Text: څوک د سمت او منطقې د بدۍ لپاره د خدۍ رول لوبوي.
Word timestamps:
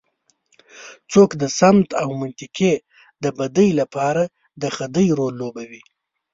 څوک 1.11 1.29
د 1.41 1.43
سمت 1.59 1.89
او 2.01 2.09
منطقې 2.21 2.73
د 3.23 3.25
بدۍ 3.37 3.69
لپاره 3.79 4.23
د 4.61 4.63
خدۍ 4.75 5.07
رول 5.19 5.33
لوبوي. 5.41 5.83